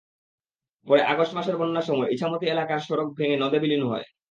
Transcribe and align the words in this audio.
পরে 0.87 1.01
আগস্ট 1.03 1.33
মাসের 1.35 1.55
বন্যার 1.57 1.87
সময় 1.89 2.09
ইছামতী 2.11 2.45
এলাকায় 2.47 2.81
সড়ক 2.87 3.07
ভেঙে 3.17 3.37
নদে 3.37 3.57
বিলীন 3.59 3.83
হয়। 3.89 4.05